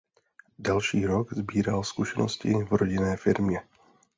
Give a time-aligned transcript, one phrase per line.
[0.59, 3.61] Další rok sbíral zkušenosti v rodinné firmě.